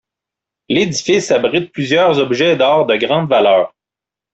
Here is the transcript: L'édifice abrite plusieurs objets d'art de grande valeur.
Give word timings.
L'édifice 0.67 1.29
abrite 1.29 1.71
plusieurs 1.71 2.17
objets 2.17 2.55
d'art 2.55 2.87
de 2.87 2.95
grande 2.95 3.29
valeur. 3.29 3.71